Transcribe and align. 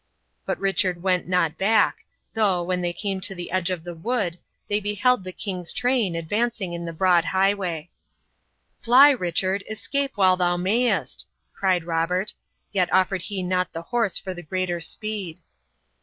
But 0.47 0.57
Richard 0.59 1.03
went 1.03 1.27
not 1.27 1.59
back, 1.59 2.05
though, 2.33 2.63
when 2.63 2.81
they 2.81 2.91
came 2.91 3.21
to 3.21 3.35
the 3.35 3.51
edge 3.51 3.69
of 3.69 3.83
the 3.83 3.93
wood, 3.93 4.39
they 4.67 4.79
beheld 4.79 5.23
the 5.23 5.31
king's 5.31 5.71
train 5.71 6.15
advancing 6.15 6.73
in 6.73 6.85
the 6.85 6.91
broad 6.91 7.25
highway. 7.25 7.91
"Fly, 8.81 9.11
Richard; 9.11 9.63
escape 9.69 10.13
while 10.15 10.35
thou 10.37 10.57
mayest!" 10.57 11.27
cried 11.53 11.83
Robert, 11.83 12.33
yet 12.71 12.91
offered 12.91 13.21
he 13.21 13.43
not 13.43 13.73
the 13.73 13.83
horse 13.93 14.17
for 14.17 14.33
the 14.33 14.41
greater 14.41 14.79
speed. 14.81 15.39